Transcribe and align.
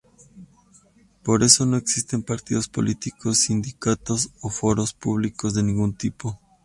Por 1.21 1.43
eso 1.43 1.67
no 1.67 1.77
existen 1.77 2.23
partidos 2.23 2.67
políticos, 2.67 3.37
sindicatos 3.37 4.31
o 4.41 4.49
foros 4.49 4.93
públicos 4.95 5.53
de 5.53 5.61
ningún 5.61 5.93
tipo. 5.95 6.39